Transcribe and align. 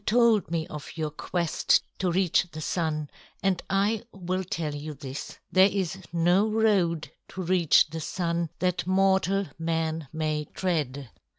You 0.01 0.05
told 0.07 0.49
me 0.49 0.65
of 0.65 0.97
your 0.97 1.11
quest 1.11 1.83
to 1.99 2.11
reach 2.11 2.47
the 2.51 2.59
Sun, 2.59 3.11
and 3.43 3.61
I 3.69 4.03
will 4.11 4.43
tell 4.43 4.73
you 4.73 4.95
this. 4.95 5.37
There 5.51 5.69
is 5.71 5.99
no 6.11 6.47
road 6.49 7.11
to 7.27 7.43
reach 7.43 7.87
the 7.91 7.99
Sun 8.01 8.49
that 8.57 8.87
mortal 8.87 9.45
man 9.59 10.07
may 10.11 10.45
tread. 10.55 11.11